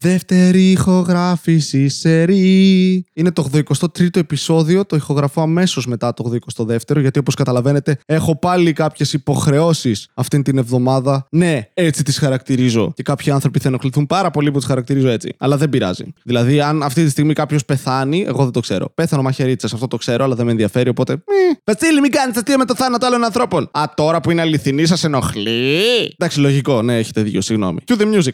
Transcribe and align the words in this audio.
Δεύτερη 0.00 0.70
ηχογράφηση 0.70 1.88
σερή. 1.88 3.04
Είναι 3.12 3.32
το 3.32 3.48
83ο 3.52 4.16
επεισόδιο. 4.16 4.84
Το 4.84 4.96
ηχογραφώ 4.96 5.42
αμέσως 5.42 5.86
μετά 5.86 6.14
το 6.14 6.38
82ο, 6.56 7.00
γιατί 7.00 7.18
όπως 7.18 7.34
καταλαβαίνετε, 7.34 7.98
έχω 8.06 8.38
πάλι 8.38 8.72
κάποιες 8.72 9.12
υποχρεώσεις 9.12 10.08
αυτήν 10.14 10.42
την 10.42 10.58
εβδομάδα. 10.58 11.26
Ναι, 11.30 11.68
έτσι 11.74 12.02
τις 12.02 12.18
χαρακτηρίζω. 12.18 12.92
Και 12.94 13.02
κάποιοι 13.02 13.32
άνθρωποι 13.32 13.58
θα 13.58 13.68
ενοχληθούν 13.68 14.06
πάρα 14.06 14.30
πολύ 14.30 14.50
που 14.50 14.58
τις 14.58 14.66
χαρακτηρίζω 14.66 15.08
έτσι. 15.08 15.34
Αλλά 15.38 15.56
δεν 15.56 15.68
πειράζει. 15.68 16.04
Δηλαδή, 16.22 16.60
αν 16.60 16.82
αυτή 16.82 17.04
τη 17.04 17.10
στιγμή 17.10 17.32
κάποιος 17.32 17.64
πεθάνει, 17.64 18.24
εγώ 18.28 18.42
δεν 18.42 18.52
το 18.52 18.60
ξέρω. 18.60 18.90
Πέθανε 18.94 19.20
ο 19.20 19.24
Μαχαιρίτσα, 19.24 19.68
αυτό 19.72 19.86
το 19.86 19.96
ξέρω, 19.96 20.24
αλλά 20.24 20.34
δεν 20.34 20.44
με 20.44 20.50
ενδιαφέρει, 20.50 20.88
οπότε. 20.88 21.22
Βασίλη, 21.64 22.00
μην 22.00 22.10
κάνεις 22.10 22.36
αστεία 22.36 22.58
με 22.58 22.64
το 22.64 22.74
θάνατο 22.74 23.06
άλλων 23.06 23.24
ανθρώπων. 23.24 23.68
Α, 23.72 23.84
τώρα 23.94 24.20
που 24.20 24.30
είναι 24.30 24.40
αληθινή, 24.40 24.86
σας 24.86 25.04
ενοχλεί. 25.04 25.80
Εντάξει, 26.16 26.40
λογικό, 26.40 26.82
ναι, 26.82 26.98
έχετε 26.98 27.22
δίκιο, 27.22 27.40
συγγνώμη. 27.40 27.78
Cue 27.86 28.00
the 28.00 28.04
music. 28.14 28.32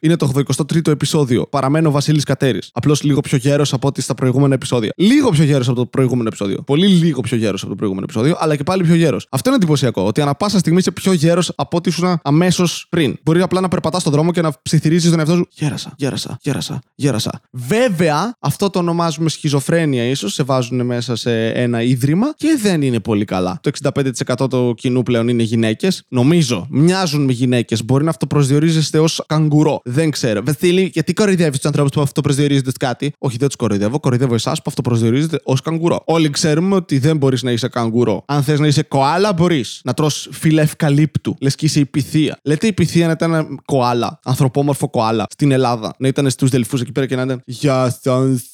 Είναι 0.00 0.16
το 0.16 0.32
83ο 0.56 0.88
επεισόδιο. 0.88 1.46
Παραμένω 1.46 1.88
ο 1.88 1.92
Βασίλης 1.92 2.24
Κατέρης. 2.24 2.70
Απλώς 2.72 3.02
λίγο 3.02 3.20
πιο 3.20 3.38
γέρος 3.38 3.72
από 3.72 3.88
ό,τι 3.88 4.02
στα 4.02 4.14
προηγούμενα 4.14 4.54
επεισόδια. 4.54 4.92
Λίγο 4.96 5.30
πιο 5.30 5.44
γέρος 5.44 5.68
από 5.68 5.76
το 5.76 5.86
προηγούμενο 5.86 6.28
επεισόδιο. 6.28 6.62
Πολύ 6.62 6.86
λίγο 6.86 7.20
πιο 7.20 7.36
γέρος 7.36 7.60
από 7.60 7.70
το 7.70 7.76
προηγούμενο 7.76 8.06
επεισόδιο, 8.10 8.36
αλλά 8.38 8.56
και 8.56 8.62
πάλι 8.62 8.82
πιο 8.82 8.94
γέρος. 8.94 9.26
Αυτό 9.30 9.48
είναι 9.48 9.58
εντυπωσιακό. 9.58 10.02
Ότι 10.02 10.20
ανα 10.20 10.34
πάσα 10.34 10.58
στιγμή 10.58 10.78
είσαι 10.78 10.90
πιο 10.90 11.12
γέρος 11.12 11.52
από 11.56 11.76
ό,τι 11.76 11.88
ήσουν 11.88 12.20
αμέσως 12.22 12.86
πριν. 12.88 13.16
Μπορεί 13.22 13.42
απλά 13.42 13.60
να 13.60 13.68
περπατάς 13.68 14.00
στον 14.00 14.12
δρόμο 14.12 14.32
και 14.32 14.40
να 14.40 14.52
ψιθυρίζεις 14.62 15.10
τον 15.10 15.18
εαυτό 15.18 15.34
σου. 15.34 15.48
Γέρασα, 15.50 15.94
γέρασα, 15.96 16.38
γέρασα, 16.42 16.80
γέρασα. 16.94 17.40
Βέβαια, 17.50 18.36
αυτό 18.40 18.70
το 18.70 18.78
ονομάζουμε 18.78 19.28
σχιζοφρένεια 19.28 20.04
ίσως. 20.04 20.34
Σε 20.34 20.42
βάζουν 20.42 20.86
μέσα 20.86 21.16
σε 21.16 21.48
ένα 21.48 21.82
ίδρυμα 21.82 22.34
και 22.36 22.58
δεν 22.62 22.82
είναι 22.82 23.00
πολύ 23.00 23.24
καλά. 23.24 23.58
Το 23.62 23.70
65% 23.82 24.50
του 24.50 24.74
κοινού 24.76 25.02
πλέον 25.02 25.28
είναι 25.28 25.42
γυναίκες. 25.42 26.04
Νομίζω, 26.08 26.66
μοιάζουν 26.70 27.24
με 27.24 27.32
γυναίκες. 27.32 27.84
Μπορεί 27.84 28.04
να 28.04 28.10
αυτοπροσδιορίζεστε 28.10 28.98
ως 28.98 29.22
καγκουρό. 29.26 29.80
Δεν 29.92 30.10
ξέρω. 30.10 30.42
Βασίλη, 30.44 30.90
γιατί 30.92 31.12
κοροϊδεύεις 31.12 31.56
τους 31.56 31.66
ανθρώπους 31.66 31.92
που 31.92 32.00
αυτοπροσδιορίζονται 32.00 32.70
κάτι. 32.78 33.12
Όχι, 33.18 33.36
δεν 33.36 33.46
τους 33.46 33.56
κοροϊδεύω. 33.56 34.00
Κοροϊδεύω 34.00 34.34
εσάς 34.34 34.58
που 34.58 34.64
αυτοπροσδιορίζετε 34.66 35.40
ως 35.44 35.60
καγκουρό. 35.60 36.02
Όλοι 36.04 36.30
ξέρουμε 36.30 36.74
ότι 36.74 36.98
δεν 36.98 37.16
μπορείς 37.16 37.42
να 37.42 37.50
είσαι 37.50 37.68
καγκουρό. 37.68 38.22
Αν 38.26 38.42
θες 38.42 38.58
να 38.58 38.66
είσαι 38.66 38.82
κοάλα, 38.82 39.32
μπορείς. 39.32 39.80
Να 39.84 39.94
τρως 39.94 40.28
φύλλα 40.32 40.62
ευκαλύπτου. 40.62 41.36
Λες 41.40 41.54
και 41.54 41.66
είσαι 41.66 41.80
η 41.80 41.86
πυθία. 41.86 42.38
Λέτε 42.42 42.66
η 42.66 42.72
πυθία 42.72 43.06
να 43.06 43.12
ήταν 43.12 43.60
κοάλα. 43.64 44.20
Ανθρωπόμορφο 44.24 44.88
κοάλα. 44.88 45.26
Στην 45.30 45.50
Ελλάδα. 45.50 45.94
Να 45.98 46.08
ήταν 46.08 46.30
στους 46.30 46.50
δελφούς 46.50 46.80
εκεί 46.80 46.92
πέρα 46.92 47.06
και 47.06 47.16
να 47.16 47.22
ήταν. 47.22 47.42
Γεια 47.44 47.98
σας. 48.02 48.50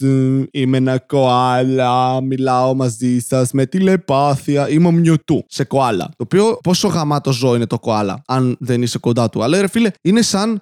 Είμαι 0.50 0.76
ένα 0.76 0.98
κοάλα. 0.98 2.20
Μιλάω 2.20 2.74
μαζί 2.74 3.18
σας 3.18 3.52
με 3.52 3.66
τηλεπάθεια. 3.66 4.70
Είμαι 4.70 4.86
ο 4.86 4.90
Μιουτού 4.90 5.44
σε 5.48 5.64
κοάλα. 5.64 6.04
Το 6.04 6.22
οποίο 6.24 6.58
πόσο 6.62 6.88
γαμάτο 6.88 7.32
ζώο 7.32 7.54
είναι 7.54 7.66
το 7.66 7.78
κοάλα, 7.78 8.22
αν 8.26 8.56
δεν 8.60 8.82
είσαι 8.82 8.98
κοντά 8.98 9.28
του. 9.28 9.42
Αλλά 9.42 9.60
ρε 9.60 9.68
φίλε, 9.68 9.90
είναι 10.02 10.22
σαν 10.22 10.60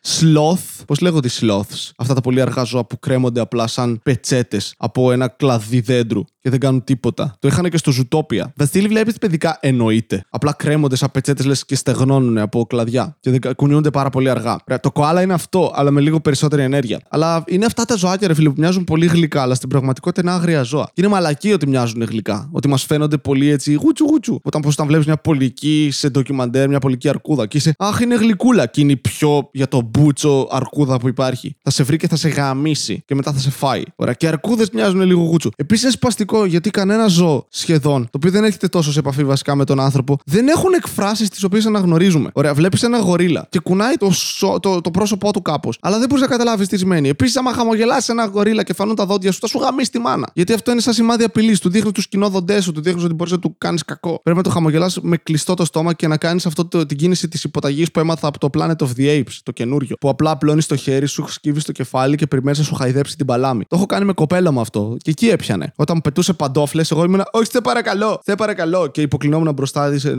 sloth. 0.64 0.84
Πώς 0.86 1.00
λέγονται 1.00 1.28
οι 1.28 1.30
sloths. 1.40 1.90
Αυτά 1.96 2.14
τα 2.14 2.20
πολύ 2.20 2.40
αργά 2.40 2.62
ζώα 2.62 2.84
που 2.84 2.98
κρέμονται 2.98 3.40
απλά 3.40 3.66
σαν 3.66 4.00
πετσέτες 4.02 4.74
από 4.76 5.12
ένα 5.12 5.28
κλαδί 5.28 5.80
δέντρου 5.80 6.22
και 6.44 6.50
δεν 6.50 6.58
κάνουν 6.58 6.84
τίποτα. 6.84 7.36
Το 7.38 7.48
είχαν 7.48 7.70
και 7.70 7.76
στο 7.76 7.90
Ζουτόπια. 7.90 8.52
Βασίλη, 8.56 8.88
βλέπεις 8.88 9.18
παιδικά. 9.18 9.58
Εννοείται. 9.60 10.24
Απλά 10.30 10.52
κρέμονται 10.52 10.96
σαν 10.96 11.10
πετσέτες 11.12 11.46
λες 11.46 11.64
και 11.64 11.76
στεγνώνουν 11.76 12.38
από 12.38 12.64
κλαδιά. 12.64 13.16
Και 13.20 13.30
δεν 13.30 13.54
κουνιούνται 13.56 13.90
πάρα 13.90 14.10
πολύ 14.10 14.30
αργά. 14.30 14.56
Ρε, 14.66 14.78
Το 14.78 14.92
κοάλα 14.92 15.22
είναι 15.22 15.32
αυτό, 15.32 15.72
αλλά 15.74 15.90
με 15.90 16.00
λίγο 16.00 16.20
περισσότερη 16.20 16.62
ενέργεια. 16.62 17.00
Αλλά 17.08 17.44
είναι 17.46 17.64
αυτά 17.64 17.84
τα 17.84 17.96
ζωάκια, 17.96 18.28
ρε 18.28 18.34
φίλε, 18.34 18.48
που 18.48 18.54
μοιάζουν 18.58 18.84
πολύ 18.84 19.06
γλυκά, 19.06 19.42
αλλά 19.42 19.54
στην 19.54 19.68
πραγματικότητα 19.68 20.20
είναι 20.20 20.30
άγρια 20.30 20.62
ζώα. 20.62 20.84
Και 20.84 20.92
είναι 20.94 21.08
μαλακή 21.08 21.52
ότι 21.52 21.66
μοιάζουν 21.68 22.02
γλυκά. 22.02 22.48
Ότι 22.52 22.68
μας 22.68 22.84
φαίνονται 22.84 23.16
πολύ 23.16 23.48
έτσι 23.48 23.72
γουτσου 23.72 24.04
γουτσου. 24.04 24.38
Όταν 24.42 24.60
πώς 24.60 24.72
όταν 24.72 24.86
βλέπεις 24.86 25.06
μια 25.06 25.16
πολική 25.16 25.88
σε 25.92 26.08
ντοκιμαντέρ, 26.08 26.68
μια 26.68 26.78
πολική 26.78 27.08
αρκούδα 27.08 27.46
και 27.46 27.56
είσαι 27.56 27.74
Αχ, 27.78 28.00
είναι 28.00 28.14
γλυκούλα. 28.14 28.66
Και 28.66 28.80
είναι 28.80 28.92
η 28.92 28.96
πιο 28.96 29.48
για 29.52 29.68
το 29.68 29.80
μπούτσο 29.80 30.48
αρκούδα 30.50 30.98
που 30.98 31.08
υπάρχει. 31.08 31.56
Θα 31.62 31.70
σε 31.70 31.82
βρει 31.82 31.96
και 31.96 32.08
θα 32.08 32.16
σε 32.16 32.28
γαμίσει 32.28 33.02
και 33.06 33.14
μετά 33.14 33.32
θα 33.32 33.38
σε 33.38 33.50
φάει. 33.50 33.82
Ωραία. 33.96 34.14
Και 34.14 34.26
οι 34.26 34.28
αρκούδες 34.28 34.70
μοιάζουν 34.70 35.00
λίγο 35.00 35.22
γούτσου. 35.22 35.50
Επίσης 35.56 35.82
είναι 35.82 35.92
σπαστικό 35.92 36.32
γιατί 36.42 36.70
κανένα 36.70 37.06
ζώο 37.06 37.46
σχεδόν, 37.48 38.02
το 38.02 38.10
οποίο 38.16 38.30
δεν 38.30 38.44
έρχεται 38.44 38.68
τόσο 38.68 38.92
σε 38.92 38.98
επαφή 38.98 39.24
βασικά 39.24 39.54
με 39.54 39.64
τον 39.64 39.80
άνθρωπο, 39.80 40.18
δεν 40.24 40.48
έχουν 40.48 40.72
εκφράσεις 40.72 41.28
τις 41.28 41.42
οποίες 41.42 41.66
αναγνωρίζουμε. 41.66 42.30
Ωραία, 42.32 42.54
βλέπεις 42.54 42.82
ένα 42.82 42.98
γορίλα 42.98 43.46
και 43.50 43.58
κουνάει 43.58 43.94
το, 43.94 44.10
σο- 44.10 44.60
το, 44.60 44.80
το 44.80 44.90
πρόσωπό 44.90 45.32
του 45.32 45.42
κάπως. 45.42 45.78
Αλλά 45.80 45.98
δεν 45.98 46.08
μπορείς 46.08 46.22
να 46.24 46.30
καταλάβεις 46.30 46.68
τι 46.68 46.78
σημαίνει. 46.78 47.08
Επίσης, 47.08 47.36
άμα 47.36 47.52
χαμογελάσει 47.52 48.12
ένα 48.12 48.26
γορίλα 48.26 48.62
και 48.62 48.72
φανούν 48.74 48.94
τα 48.94 49.06
δόντια 49.06 49.32
σου, 49.32 49.38
θα 49.40 49.46
σου 49.46 49.58
γαμίσει 49.58 49.90
τη 49.90 49.98
μάνα. 49.98 50.30
Γιατί 50.34 50.52
αυτό 50.52 50.70
είναι 50.70 50.80
σαν 50.80 50.92
σημάδι 50.92 51.24
απειλής. 51.24 51.60
Του 51.60 51.70
δείχνει 51.70 51.92
τους 51.92 52.04
σκηνόδοντέ 52.04 52.60
σου, 52.60 52.72
του 52.72 52.80
δείχνεις 52.80 53.04
ότι 53.04 53.14
μπορείς 53.14 53.32
να 53.32 53.38
του 53.38 53.54
κάνεις 53.58 53.84
κακό. 53.84 54.20
Πρέπει 54.22 54.36
να 54.36 54.44
το 54.44 54.50
χαμογελάς 54.50 54.98
με 55.02 55.16
κλειστό 55.16 55.54
το 55.54 55.64
στόμα 55.64 55.92
και 55.92 56.08
να 56.08 56.16
κάνεις 56.16 56.46
αυτό 56.46 56.64
το, 56.66 56.86
την 56.86 56.96
κίνηση 56.96 57.28
της 57.28 57.44
υποταγής 57.44 57.90
που 57.90 58.00
έμαθα 58.00 58.28
από 58.28 58.38
το 58.38 58.48
Planet 58.58 58.76
of 58.76 58.88
the 58.96 59.20
Apes, 59.20 59.38
το 59.42 59.52
καινούριο. 59.52 59.96
Που 60.00 60.08
απλά 60.08 60.30
απλώνεις 60.30 60.66
το 60.66 60.76
χέρι 60.76 61.06
σου, 61.06 61.24
σκύβεις 61.28 61.64
το 61.64 61.72
κεφάλι 61.72 62.16
και 62.16 62.26
περιμένεις 62.26 62.58
να 62.58 62.64
σου 62.64 62.74
χαϊδέψει 62.74 63.16
την 63.16 63.26
παλάμη. 63.26 63.64
Το 63.68 63.76
έχω 63.76 63.86
κάνει 63.86 64.04
με 64.04 64.12
κοπέλα 64.12 64.50
μου 64.50 64.60
αυτό. 64.60 64.96
Και 65.02 65.10
εκεί 65.10 65.28
έπιανε. 65.28 65.72
Όταν 65.76 65.96
μου 65.96 66.02
πετούσε 66.24 66.32
παντόφλες, 66.32 66.90
εγώ 66.90 67.04
ήμουν 67.04 67.22
Όχι, 67.32 67.50
σε 67.50 67.60
παρακαλώ, 67.60 68.20
σε 68.24 68.34
παρακαλώ. 68.34 68.86
Και 68.86 69.00
υποκλεινόμουν 69.00 69.52
μπροστά 69.52 69.90
τη, 69.90 70.10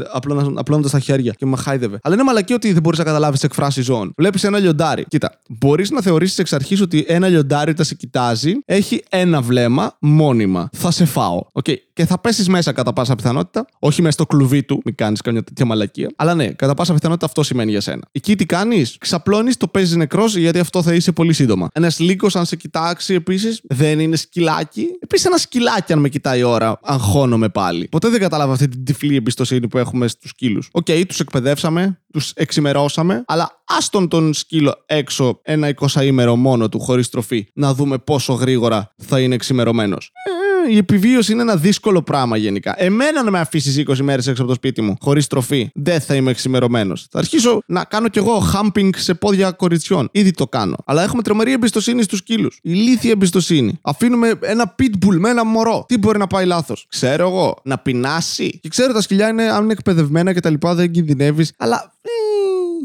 απλώνοντας 0.55 0.91
τα 0.91 0.99
χέρια 0.99 1.33
και 1.37 1.45
με 1.45 1.57
χάιδευε. 1.57 1.99
Αλλά 2.03 2.15
είναι 2.15 2.23
μαλακία 2.23 2.53
ότι 2.53 2.73
δεν 2.73 2.81
μπορείς 2.81 2.99
να 2.99 3.05
καταλάβεις 3.05 3.43
εκφράσεις 3.43 3.81
ζώων. 3.81 4.13
Βλέπεις 4.17 4.43
ένα 4.43 4.59
λιοντάρι. 4.59 5.05
Κοίτα, 5.07 5.39
μπορείς 5.59 5.91
να 5.91 6.01
θεωρήσεις 6.01 6.37
εξ 6.37 6.53
αρχής 6.53 6.81
ότι 6.81 7.05
ένα 7.07 7.27
λιοντάρι 7.27 7.71
όταν 7.71 7.85
σε 7.85 7.95
κοιτάζει 7.95 8.53
έχει 8.65 9.03
ένα 9.09 9.41
βλέμμα 9.41 9.97
μόνιμα. 9.99 10.69
Θα 10.71 10.91
σε 10.91 11.05
φάω. 11.05 11.41
Okay. 11.63 11.75
Και 11.93 12.05
θα 12.05 12.19
πέσεις 12.19 12.49
μέσα 12.49 12.71
κατά 12.71 12.93
πάσα 12.93 13.15
πιθανότητα. 13.15 13.65
Όχι 13.79 14.01
μέσα 14.01 14.13
στο 14.13 14.25
κλουβί 14.25 14.63
του, 14.63 14.81
μην 14.85 14.95
κάνεις 14.95 15.21
καμιά 15.21 15.43
τέτοια 15.43 15.65
μαλακία. 15.65 16.09
Αλλά 16.15 16.35
ναι, 16.35 16.47
κατά 16.47 16.73
πάσα 16.73 16.93
πιθανότητα 16.93 17.25
αυτό 17.25 17.43
σημαίνει 17.43 17.71
για 17.71 17.81
σένα. 17.81 18.01
Εκεί 18.11 18.35
τι 18.35 18.45
κάνεις, 18.45 18.97
ξαπλώνεις, 18.99 19.57
το 19.57 19.67
παίζεις 19.67 19.95
νεκρός 19.95 20.35
γιατί 20.35 20.59
αυτό 20.59 20.81
θα 20.81 20.93
είσαι 20.93 21.11
πολύ 21.11 21.33
σύντομα. 21.33 21.67
Ένας 21.73 21.99
λύκος, 21.99 22.35
αν 22.35 22.45
σε 22.45 22.55
κοιτάξει 22.55 23.13
επίσης, 23.13 23.61
δεν 23.63 23.99
είναι 23.99 24.15
σκυλάκι. 24.15 24.87
Επίσης, 24.99 25.25
ένα 25.25 25.37
σκυλάκι, 25.37 25.91
αν 25.95 26.01
με 26.01 26.09
κοιτάει 26.09 26.43
ώρα, 26.43 26.79
αγχώνομαι 26.83 27.49
πάλι. 27.49 27.87
Ποτέ 27.87 28.09
δεν 28.09 28.19
κατάλαβα 28.19 28.53
αυτή 28.53 28.67
την 28.67 28.85
τυφλή 28.85 29.15
εμπιστοσύνη 29.15 29.67
που 29.67 29.77
έχουμε 29.77 30.07
στους 30.07 30.29
σκύλους. 30.29 30.69
OK, 30.71 30.85
okay, 30.89 31.03
τους 31.07 31.19
εκπαιδεύσαμε, 31.19 31.99
τους 32.11 32.31
εξημερώσαμε, 32.35 33.23
αλλά 33.27 33.61
άστον 33.65 34.07
τον 34.07 34.33
σκύλο 34.33 34.83
έξω 34.85 35.39
ένα 35.43 35.73
20 35.75 36.01
ημέρο 36.03 36.35
μόνο 36.35 36.69
του 36.69 36.79
χωρίς 36.79 37.09
τροφή 37.09 37.47
να 37.53 37.73
δούμε 37.73 37.97
πόσο 37.97 38.33
γρήγορα 38.33 38.93
θα 38.97 39.19
είναι 39.19 39.35
εξημερωμένος. 39.35 40.11
Ε, 40.13 40.34
η 40.69 40.77
επιβίωση 40.77 41.31
είναι 41.31 41.41
ένα 41.41 41.55
δύσκολο 41.55 42.01
πράγμα 42.01 42.37
γενικά. 42.37 42.75
Εμένα 42.77 43.23
να 43.23 43.31
με 43.31 43.39
αφήσεις 43.39 43.83
20 43.87 43.97
μέρες 43.97 44.27
έξω 44.27 44.41
από 44.41 44.51
το 44.51 44.55
σπίτι 44.57 44.81
μου, 44.81 44.95
χωρίς 45.01 45.27
τροφή, 45.27 45.69
δεν 45.73 46.01
θα 46.01 46.15
είμαι 46.15 46.31
εξημερωμένος. 46.31 47.07
Θα 47.11 47.19
αρχίσω 47.19 47.61
να 47.65 47.83
κάνω 47.83 48.07
κι 48.07 48.17
εγώ 48.17 48.39
χάμπινγκ 48.39 48.93
σε 48.95 49.13
πόδια 49.13 49.51
κοριτσιών. 49.51 50.09
Ήδη 50.11 50.31
το 50.31 50.47
κάνω. 50.47 50.75
Αλλά 50.85 51.03
έχουμε 51.03 51.21
τρομερή 51.21 51.51
εμπιστοσύνη 51.51 52.03
στους 52.03 52.19
σκύλους. 52.19 52.59
Ηλίθια 52.61 53.11
εμπιστοσύνη. 53.11 53.79
Αφήνουμε 53.81 54.33
ένα 54.41 54.75
pitbull 54.79 55.15
με 55.17 55.29
ένα 55.29 55.45
μωρό. 55.45 55.85
Τι 55.87 55.97
μπορεί 55.97 56.17
να 56.17 56.27
πάει 56.27 56.45
λάθος; 56.45 56.85
Ξέρω 56.89 57.27
εγώ. 57.27 57.57
Να 57.63 57.77
πεινάσει. 57.77 58.59
Και 58.61 58.69
ξέρω 58.69 58.93
τα 58.93 59.01
σκυλιά 59.01 59.27
είναι, 59.27 59.43
αν 59.43 59.63
είναι 59.63 59.71
εκπαιδευμένα 59.71 60.33
και 60.33 60.39
τα 60.39 60.49
λοιπά, 60.49 60.75
δεν 60.75 60.91
κινδυνεύεις. 60.91 61.51
Αλλά 61.57 61.93
ε, 62.01 62.09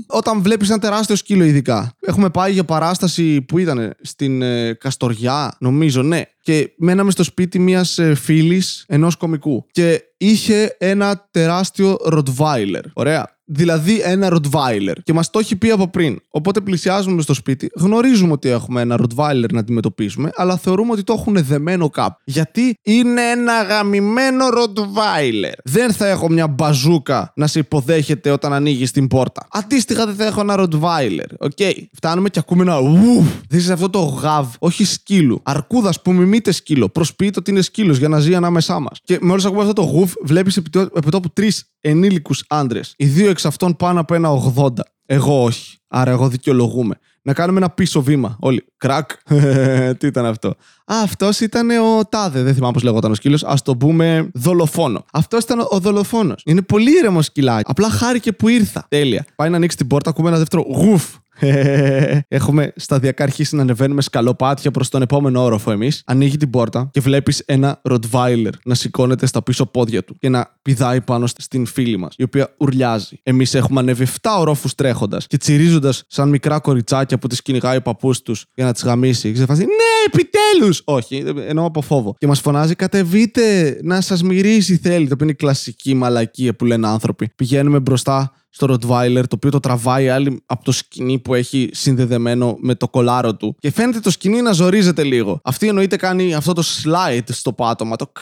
όταν 0.07 0.43
βλέπεις 0.43 0.69
ένα 0.69 0.79
τεράστιο 0.79 1.17
σκύλο, 1.17 1.45
ειδικά. 1.45 1.95
Έχουμε 2.01 2.31
πάει 2.31 2.53
για 2.53 2.65
παράσταση 2.65 3.41
που 3.43 3.59
ήταν 3.59 3.95
στην 4.01 4.43
ε, 4.43 4.73
Καστοριά, 4.73 5.57
νομίζω, 5.59 6.03
ναι. 6.03 6.23
Και 6.50 6.72
μέναμε 6.77 7.11
στο 7.11 7.25
σπίτι 7.25 7.59
μιας 7.59 7.99
ε, 7.99 8.15
φίλης 8.15 8.84
ενός 8.88 9.16
κωμικού. 9.17 9.67
Και 9.71 10.03
είχε 10.16 10.77
ένα 10.78 11.28
τεράστιο 11.31 11.97
Rottweiler. 12.12 12.83
Ωραία. 12.93 13.38
Δηλαδή 13.53 14.00
ένα 14.03 14.28
Rottweiler. 14.33 14.95
Και 15.03 15.13
μας 15.13 15.30
το 15.30 15.39
έχει 15.39 15.57
πει 15.57 15.71
από 15.71 15.89
πριν. 15.89 16.19
Οπότε 16.30 16.60
πλησιάζουμε 16.60 17.22
στο 17.22 17.34
σπίτι, 17.34 17.71
γνωρίζουμε 17.75 18.33
ότι 18.33 18.48
έχουμε 18.48 18.80
ένα 18.80 18.98
Rottweiler 19.01 19.53
να 19.53 19.59
αντιμετωπίσουμε, 19.59 20.30
αλλά 20.34 20.57
θεωρούμε 20.57 20.92
ότι 20.92 21.03
το 21.03 21.13
έχουν 21.13 21.45
δεμένο 21.45 21.89
κάπου. 21.89 22.21
Γιατί 22.25 22.75
είναι 22.83 23.22
ένα 23.22 23.63
γαμημένο 23.63 24.45
Rottweiler. 24.47 25.53
Δεν 25.65 25.92
θα 25.92 26.07
έχω 26.07 26.28
μια 26.28 26.48
μπαζούκα 26.48 27.33
να 27.36 27.47
σε 27.47 27.59
υποδέχεται 27.59 28.30
όταν 28.30 28.53
ανοίγεις 28.53 28.91
την 28.91 29.07
πόρτα. 29.07 29.47
Αντίστοιχα 29.51 30.07
δεν 30.07 30.15
θα 30.15 30.25
έχω 30.27 30.41
ένα 30.41 30.54
Rottweiler. 30.59 31.36
OK. 31.39 31.51
Okay. 31.57 31.72
Φτάνουμε 31.92 32.28
και 32.28 32.39
ακούμε 32.39 32.63
ένα 32.63 32.78
ουφ. 32.78 33.27
Δεις 33.48 33.71
αυτό 33.71 33.91
το 33.91 34.01
γαβ, 34.01 34.47
όχι 34.59 34.84
σκύλου. 34.84 35.41
Αρκούδας 35.45 36.03
που 36.03 36.13
μιμείται 36.41 36.53
σκύλο. 36.53 36.89
Προσποιείται 36.89 37.39
ότι 37.39 37.51
είναι 37.51 37.60
σκύλος 37.60 37.98
για 37.98 38.09
να 38.09 38.19
ζει 38.19 38.34
ανάμεσά 38.34 38.78
μας. 38.78 39.01
Και 39.04 39.19
μόλις 39.22 39.45
ακούμε 39.45 39.60
αυτό 39.60 39.72
το 39.72 39.83
γουφ, 39.83 40.13
βλέπεις 40.22 40.57
επί 40.57 41.10
τόπου 41.10 41.31
τρεις 41.33 41.65
ενήλικους 41.81 42.45
άντρες. 42.48 42.95
Οι 42.97 43.07
δύο 43.07 43.31
εξ 43.31 43.45
αυτών 43.45 43.77
πάνω 43.77 44.01
από 44.01 44.15
ένα 44.15 44.28
80. 44.28 44.69
Εγώ 45.07 45.42
όχι. 45.42 45.77
Άρα 45.89 46.10
εγώ 46.10 46.28
δικαιολογούμε. 46.28 46.95
να 47.22 47.33
κάνουμε 47.33 47.59
ένα 47.59 47.71
πίσω 47.71 48.03
βήμα. 48.03 48.37
Όλοι. 48.41 48.65
Κρακ. 48.77 49.10
Τι 49.98 50.07
ήταν 50.07 50.27
αυτό. 50.27 50.48
Α, 50.84 51.03
αυτός 51.03 51.41
ήταν 51.41 51.71
ο 51.71 52.04
Τάδε. 52.09 52.42
Δεν 52.42 52.54
θυμάμαι 52.54 52.72
πώς 52.72 52.83
λεγόταν 52.83 53.10
ο 53.10 53.15
σκύλος. 53.15 53.45
Α 53.45 53.54
το 53.65 53.77
πούμε 53.77 54.31
δολοφόνο. 54.34 55.04
Αυτός 55.13 55.42
ήταν 55.42 55.66
ο 55.71 55.78
δολοφόνος. 55.78 56.42
Είναι 56.45 56.63
πολύ 56.63 56.91
ήρεμο 56.91 57.22
σκυλάκι. 57.22 57.71
Απλά 57.71 57.91
χάρηκε 57.91 58.33
που 58.33 58.48
ήρθα. 58.48 58.87
Τέλεια. 58.89 59.25
Πάει 59.37 59.51
να 59.51 59.57
ανοίξει 59.57 59.77
την 59.77 59.87
πόρτα, 59.87 60.10
ακούμε 60.10 60.28
ένα 60.28 60.39
δεύτερο 60.39 60.63
γουφ. 60.63 61.04
Έχουμε 62.28 62.72
σταδιακά 62.77 63.22
αρχίσει 63.22 63.57
να 63.57 63.63
ανεβαίνουμε 63.63 64.03
σκαλοπάτια 64.03 64.71
προς 64.71 64.89
τον 64.89 65.03
επόμενο 65.03 65.42
όροφο 65.42 65.71
εμείς. 65.71 66.03
Ανοίγει 66.07 66.37
την 66.37 66.51
πόρτα 66.51 66.89
και 66.92 67.01
βλέπεις 67.01 67.42
ένα 67.47 67.81
Rottweiler 67.91 68.51
να 68.65 68.75
σηκώνεται 68.75 69.27
στα 69.27 69.42
πίσω 69.42 69.66
πόδια 69.66 70.04
του 70.04 70.16
και 70.19 70.28
να 70.28 70.57
πηδάει 70.63 71.01
πάνω 71.01 71.27
στην 71.27 71.66
φίλη 71.66 71.97
μας, 71.97 72.15
η 72.16 72.22
οποία 72.22 72.54
ουρλιάζει. 72.59 73.21
Εμείς 73.22 73.54
έχουμε 73.54 73.81
ανέβει 73.81 74.07
7 74.22 74.31
ορόφους 74.39 74.75
τρέχοντας 74.75 75.27
και 75.27 75.37
τσιρίζοντας 75.37 76.04
σαν 76.07 76.28
μικρά 76.28 76.59
κοριτσάκια 76.59 77.19
που 77.19 77.27
τις 77.27 77.42
κυνηγάει 77.42 77.77
ο 77.77 77.83
παππούς 77.83 78.22
τους 78.22 78.47
για 78.54 78.65
να 78.65 78.72
τις 78.72 78.83
γαμίσει. 78.83 79.33
Και 79.33 79.39
σε 79.39 79.47
φάση, 79.47 79.60
Ναι, 79.60 79.66
επιτέλους! 80.07 80.83
Όχι, 80.84 81.25
εννοώ 81.48 81.65
από 81.65 81.81
φόβο. 81.81 82.15
Και 82.19 82.27
μας 82.27 82.41
φωνάζει, 82.41 82.75
κατεβείτε 82.75 83.78
να 83.83 84.01
σας 84.01 84.22
μυρίζει 84.22 84.77
θέλει. 84.77 85.07
Το 85.07 85.15
οποίο 85.15 85.25
είναι 85.27 85.33
η 85.33 85.34
κλασική 85.34 85.95
μαλακία 85.95 86.54
που 86.54 86.65
λένε 86.65 86.87
άνθρωποι. 86.87 87.31
Πηγαίνουμε 87.37 87.81
μπροστά 87.81 88.33
στο 88.51 88.67
Rottweiler, 88.71 89.23
το 89.23 89.37
οποίο 89.37 89.51
το 89.51 89.61
τραβάει 89.61 90.09
άλλη 90.09 90.43
από 90.47 90.65
το 90.65 90.73
σκηνή 90.73 91.19
που 91.19 91.35
έχει 91.35 91.69
συνδεδεμένο 91.73 92.57
με 92.61 92.75
το 92.75 92.89
κολάρο 92.89 93.37
του. 93.37 93.57
Και 93.59 93.71
φαίνεται 93.71 94.01
το 94.01 94.11
σκηνή 94.11 94.43
να 94.43 94.53
ζορίζεται 94.53 95.03
λίγο. 95.03 95.41
Αυτή 95.45 95.69
εννοείται 95.69 95.97
κάνει 95.97 96.35
αυτό 96.35 96.53
το 96.53 96.63
slide 96.85 97.29
στο 97.29 97.53
πάτωμα. 97.53 97.97
Το... 97.97 98.13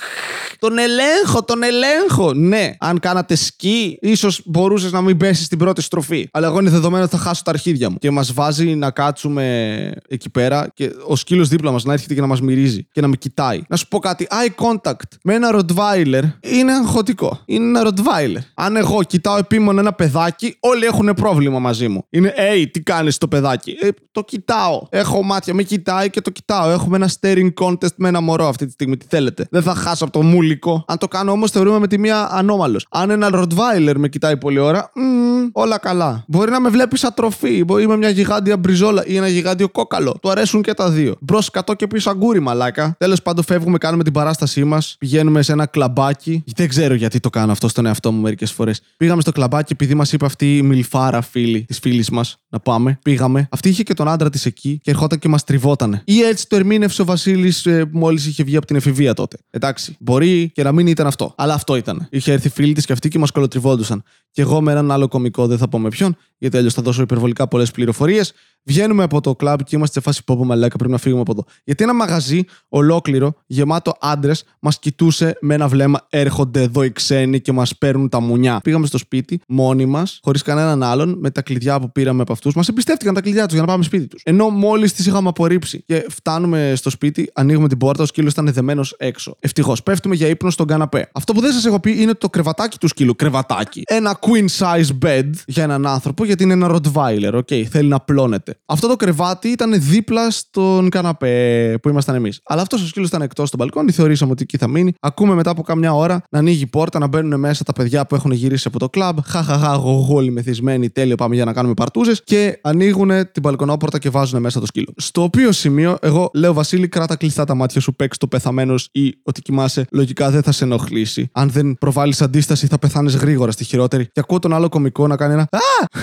Τον 0.59 0.79
ελέγχω, 0.79 1.43
τον 1.45 1.63
ελέγχω. 1.63 2.33
Ναι, 2.35 2.75
αν 2.79 2.99
κάνατε 2.99 3.35
σκι, 3.35 3.99
ίσως 4.01 4.41
μπορούσες 4.45 4.93
να 4.93 5.01
μην 5.01 5.17
πέσεις 5.17 5.45
στην 5.45 5.59
πρώτη 5.59 5.83
στροφή. 5.83 6.29
Αλλά 6.33 6.47
εγώ 6.47 6.61
είναι 6.61 6.71
δεδομένο 6.71 7.05
ότι 7.05 7.17
θα 7.17 7.23
χάσω 7.23 7.43
τα 7.43 7.51
αρχίδια 7.51 7.91
μου. 7.91 7.97
Και 7.99 8.11
μας 8.11 8.33
βάζει 8.33 8.75
να 8.75 8.91
κάτσουμε 8.91 9.93
εκεί 10.09 10.31
πέρα 10.31 10.71
και 10.75 10.91
ο 11.07 11.17
σκύλος 11.17 11.49
δίπλα 11.49 11.71
μας 11.71 11.85
να 11.85 11.93
έρχεται 11.93 12.15
και 12.15 12.21
να 12.21 12.27
μας 12.27 12.41
μυρίζει 12.41 12.89
και 12.93 13.01
να 13.01 13.09
με 13.09 13.17
κοιτάει. 13.17 13.63
Να 13.69 13.77
σου 13.77 13.89
πω 13.89 13.99
κάτι, 13.99 14.27
eye 14.31 14.65
contact 14.65 15.17
με 15.23 15.35
ένα 15.35 15.51
Rottweiler 15.55 16.23
είναι 16.41 16.73
αγχωτικό. 16.73 17.41
Είναι 17.45 17.79
ένα 17.79 17.91
Rottweiler. 17.91 18.41
Αν 18.55 18.77
εγώ 18.77 19.03
κοιτάω 19.03 19.37
επίμονα 19.37 19.81
ένα 19.81 19.93
παιδάκι, 19.93 20.17
όλοι 20.61 20.85
έχουν 20.85 21.13
πρόβλημα 21.17 21.59
μαζί 21.59 21.89
μου. 21.89 22.07
Είναι, 22.11 22.35
hey, 22.37 22.67
τι 22.73 22.81
κάνεις 22.81 23.19
το 23.19 23.29
παιδάκι; 23.29 23.77
Ε, 23.81 23.89
το 24.13 24.23
κοιτάω. 24.25 24.83
Έχω 24.91 25.23
μάτια, 25.23 25.55
με 25.55 25.63
κοιτάει 25.63 26.11
και 26.11 26.21
το 26.21 26.31
κοιτάω. 26.31 26.71
Έχουμε 26.71 26.97
ένα 26.97 27.11
staring 27.21 27.53
contest 27.61 27.95
με 27.97 28.09
ένα 28.09 28.21
μωρό 28.21 28.49
αυτή 28.49 28.67
τη 28.67 28.73
στιγμή. 28.73 28.97
Τι 28.97 29.07
θέλετε. 29.09 29.47
Δεν 29.51 29.63
θα 29.63 29.75
χάσω 29.75 30.05
από 30.05 30.13
το 30.13 30.23
μούλικο. 30.23 30.85
Αν 30.87 30.99
το 30.99 31.09
κάνω 31.09 31.33
όμως, 31.33 31.51
θεωρούμε 31.51 31.79
με 31.79 31.87
τη 31.87 31.99
μία 31.99 32.29
ανώμαλος. 32.31 32.87
Αν 32.91 33.11
ένα 33.11 33.31
Rottweiler 33.33 33.95
με 33.97 34.09
κοιτάει 34.09 34.37
πολλή 34.37 34.59
ώρα, 34.59 34.91
μ, 34.95 35.49
όλα 35.53 35.79
καλά. 35.79 36.25
Μπορεί 36.29 36.51
να 36.51 36.61
με 36.61 36.69
βλέπει 36.69 36.99
σαν 36.99 37.15
τροφή. 37.15 37.65
Μπορεί 37.65 37.83
είμαι 37.83 37.97
μια 37.97 38.09
γιγάντια 38.09 38.57
μπριζόλα 38.57 39.07
ή 39.07 39.17
ένα 39.17 39.29
γιγάντιο 39.29 39.69
κόκαλο. 39.69 40.17
Του 40.23 40.31
αρέσουν 40.31 40.63
και 40.63 40.75
τα 40.75 40.91
δύο. 40.91 41.17
Μπρος 41.21 41.51
κατώ 41.51 41.75
και 41.75 41.87
πίσω 41.87 42.11
αγκούρι, 42.11 42.41
μαλάκα. 42.41 42.95
Τέλος 42.99 43.23
πάντων, 43.23 43.45
φεύγουμε, 43.45 43.79
κάνουμε 43.79 44.03
την 44.03 44.13
παράστασή 44.13 44.65
μας. 44.65 44.97
Πηγαίνουμε 44.99 45.43
σε 45.43 45.53
ένα 45.53 45.67
κλαμπάκι. 45.67 46.45
Δεν 46.57 46.69
ξέρω 46.69 46.95
γιατί 46.95 47.21
το 47.21 47.31
κάνω 47.31 47.53
αυτό 47.53 47.69
στον 47.69 47.87
εαυτό 47.87 48.13
μου 48.13 48.21
μερικές 48.21 48.53
φορές. 48.53 48.81
Πήγαμε 48.97 49.21
στο 49.21 49.33
κλαμπάκι 49.33 49.73
επειδή 49.73 49.95
μας 49.95 50.08
είπε 50.13 50.27
αυτή 50.27 50.57
η 50.57 50.63
μιλφάρα 50.63 51.21
φίλη 51.21 51.65
της 51.65 51.79
φίλης 51.79 52.11
μας 52.11 52.37
να 52.49 52.61
πάμε. 52.61 52.99
Πήγαμε. 53.03 53.49
Αυτή 53.51 53.69
είχε 53.69 53.83
και 53.83 53.95
τον 53.95 54.09
άντρα 54.09 54.31
της 54.31 54.47
εκεί 54.47 54.81
και 54.83 54.91
ερχόταν 54.91 55.19
και 55.19 55.29
μας 55.29 55.45
τριβότανε. 55.45 56.03
Ή 56.05 56.21
έτσι 56.21 56.49
το 56.49 56.57
ερμήνευσε 56.57 57.03
ο 57.03 57.05
Βασίλης 57.05 57.67
ε, 57.67 57.89
μόλις 57.93 58.27
είχε 58.27 58.43
βγει 58.43 58.57
από 58.57 58.67
την 58.67 58.77
εφηβεία 58.77 59.15
τότε. 59.15 59.39
Εντάξει. 59.51 59.97
Μπορεί 59.99 60.51
και 60.55 60.63
να 60.63 60.73
μην 60.73 60.87
ήταν 60.87 61.07
αυτό. 61.07 61.35
Αλλά 61.37 61.55
αυτό 61.55 61.77
ήταν. 61.77 62.07
Είχε 62.11 62.33
έρθει 62.33 62.49
φίλη 62.49 62.73
της 62.73 62.87
και 62.87 62.93
αυτή 62.93 63.09
και 63.09 63.19
μας 63.19 63.31
κολοτριβόντουσαν. 63.31 64.03
Και 64.31 64.43
εγώ 64.43 64.61
με 64.61 64.73
έναν 64.73 64.91
άλλο 64.91 65.09
κωμικό, 65.09 65.47
δεν 65.47 65.59
θα 65.59 65.69
πω 65.69 65.79
με 65.79 65.89
ποιον, 65.89 66.17
γιατί 66.39 66.57
αλλιώς 66.57 66.75
θα 66.75 66.83
δώσω 66.83 67.03
υπερβολικά 67.03 67.49
πολλές 67.49 67.71
πληροφορίες. 67.71 68.33
Βγαίνουμε 68.63 69.03
από 69.03 69.21
το 69.21 69.37
κλαμπ 69.37 69.61
και 69.61 69.77
είμαστε 69.77 70.01
σε 70.01 70.07
φάση 70.07 70.25
που 70.25 70.45
μαλάκα, 70.45 70.77
πρέπει 70.77 70.93
να 70.93 70.99
φύγουμε 70.99 71.21
από 71.21 71.33
εδώ. 71.33 71.45
Γιατί 71.65 71.83
ένα 71.83 71.95
μαγαζί 71.95 72.45
ολόκληρο, 72.69 73.35
γεμάτο 73.47 73.97
άντρες, 74.01 74.45
μας 74.61 74.79
κοιτούσε 74.79 75.39
με 75.41 75.55
ένα 75.55 75.69
βλέμμα. 75.69 76.07
Έρχονται 76.11 76.63
εδώ 76.63 76.83
οι 76.83 76.93
ξένοι 76.93 77.41
και 77.41 77.53
μας 77.53 77.79
παίρνουν 77.79 78.09
τα 78.09 78.21
μουνιά. 78.21 78.61
Πήγαμε 78.63 78.87
στο 78.87 78.99
σπίτι, 78.99 79.41
μόνοι 79.49 79.87
μας, 79.87 80.19
χωρίς 80.23 80.43
κανέναν 80.43 80.83
άλλον, 80.83 81.17
με 81.19 81.31
τα 81.31 81.43
κλειδιά 81.43 81.81
που 81.81 81.93
πήραμε 81.93 82.23
από 82.23 82.33
αυτούς. 82.33 82.55
Μας 82.55 82.69
εμπιστεύτηκαν 82.69 83.15
τα 83.15 83.21
κλειδιά 83.21 83.45
τους 83.45 83.53
για 83.53 83.61
να 83.61 83.67
πάμε 83.67 83.85
σπίτι 83.85 84.07
τους. 84.07 84.23
Ενώ 84.25 84.49
μόλις 84.49 84.93
τις 84.93 85.07
είχαμε 85.07 85.29
απορρίψει 85.29 85.83
και 85.87 86.07
φτάνουμε 86.09 86.73
στο 86.77 86.91
σπίτι, 86.91 87.31
ανοίγουμε 87.35 87.69
την 87.69 87.79
πόρτα, 87.79 88.03
ο 88.03 88.07
σκύλος 88.07 88.33
ήταν 88.33 88.53
δεμένος 88.53 88.95
έξω. 88.99 89.37
Ευτυχώς, 89.41 89.83
πέφτουμε 89.83 90.15
για 90.15 90.27
ύπνο 90.27 90.51
στον 90.51 90.67
καναπέ. 90.67 91.11
Αυτό 91.15 91.33
που 91.33 91.41
δεν 91.41 91.53
σας 91.53 91.65
έχω 91.65 91.81
πει 91.81 92.01
είναι 92.01 92.11
ότι 92.11 92.19
το 92.19 92.29
κρεβατάκι 92.29 92.79
του 92.79 92.89
σκύλου. 92.89 93.17
Κρεβατάκι. 93.17 93.83
Ένα 93.87 94.15
queen 94.29 94.47
size 94.59 95.07
bed 95.07 95.31
για 95.47 95.63
έναν 95.63 95.87
άνθρωπο, 95.87 96.25
γιατί 96.25 96.43
είναι 96.43 96.53
ένα 96.53 96.71
Rottweiler, 96.75 97.33
OK, 97.33 97.49
θέλει 97.71 97.89
να 97.89 98.01
απλώνεται. 98.01 98.61
Αυτό 98.67 98.89
το 98.89 98.97
κρεβάτι 98.97 99.49
ήταν 99.49 99.83
δίπλα 99.83 100.31
στον 100.31 100.89
καναπέ 100.89 101.79
που 101.83 101.89
ήμασταν 101.89 102.15
εμείς. 102.15 102.41
Αλλά 102.45 102.63
αυτός 102.63 102.83
ο 102.83 102.87
σκύλος 102.87 103.09
ήταν 103.09 103.23
εκτός 103.23 103.49
στο 103.49 103.57
μπαλκόνι, 103.57 103.91
θεωρήσαμε 103.91 104.31
ότι 104.31 104.43
εκεί 104.43 104.57
θα 104.57 104.69
μείνει. 104.69 104.93
Ακούμε 105.01 105.35
μετά 105.35 105.51
από 105.51 105.63
κάμια 105.63 105.95
ώρα 105.95 106.23
να 106.31 106.39
ανοίγει 106.39 106.63
η 106.63 106.67
πόρτα, 106.67 106.99
να 106.99 107.07
μπαίνουν 107.07 107.41
μέσα 107.41 107.65
τα 107.65 107.73
παιδιά 107.73 108.07
που 108.07 108.15
έχουν 108.15 108.31
γυρίσει 108.31 108.69
από 108.69 108.79
το 108.79 108.89
κλαμπ. 108.89 109.19
Χαχαχά, 109.25 109.75
γογόλοι 109.75 110.31
μεθυσμένοι, 110.31 110.91
τέλειο, 110.91 111.15
πάμε 111.15 111.35
για 111.35 111.45
να 111.45 111.53
κάνουμε 111.53 111.75
παρτούζες. 111.75 112.23
Και 112.25 112.59
ανοίγουν 112.63 113.09
την 113.09 113.43
μπαλκονόπορτα 113.43 113.99
και 113.99 114.11
βάζουν 114.11 114.41
μέσα 114.41 114.61
το 114.61 114.67
σκύλο. 114.67 114.93
Στο 114.97 115.23
οποίο 115.23 115.53
σημείο, 115.53 115.97
εγώ 116.01 116.31
λέω 116.35 116.53
Βασίλη, 116.53 116.89
κράτα 116.89 117.17
κλειστά 117.17 117.45
τα 117.45 117.55
μάτια 117.55 117.81
σου, 117.81 117.95
παίξει 117.95 118.19
το 118.19 118.27
πεθαμένος 118.27 118.89
ή 118.93 119.15
ότι 119.23 119.43
κοιμάσαι. 119.43 119.87
Λογικά 119.91 120.31
δεν 120.31 120.43
θα 120.43 120.53
σε 120.53 120.65
ενοχλήσει. 120.65 121.29
Αν 121.33 121.51
δεν 121.51 121.77
προβάλλεις 121.79 122.23
αντίσταση, 122.23 122.67
θα 122.67 122.79
πεθάνεις 122.79 123.17
γρήγορα 123.17 123.51
στη 123.51 123.65
χειρότερη. 123.65 124.08
Και 124.13 124.21
ακούω 124.21 124.39
τον 124.39 124.53
άλλο 124.53 124.69
κωμικό 124.69 125.07
να 125.07 125.17
κάνει 125.17 125.33
ένα 125.33 125.43
Α! 125.43 125.59